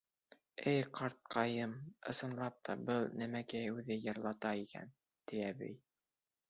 [0.71, 1.75] —Эй, ҡартыҡайым,
[2.13, 4.95] ысынлап та, был нәмәкәй үҙе йырлата икән,—
[5.29, 5.81] ти әбей.